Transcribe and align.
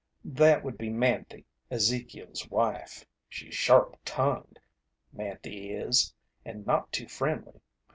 "That 0.25 0.63
would 0.63 0.79
be 0.79 0.89
Manthy, 0.89 1.45
Ezekiel's 1.69 2.49
wife. 2.49 3.05
She's 3.29 3.53
sharp 3.53 3.97
tongued, 4.03 4.59
Manthy 5.13 5.69
is, 5.69 6.11
and 6.43 6.65
not 6.65 6.91
too 6.91 7.07
friendly. 7.07 7.61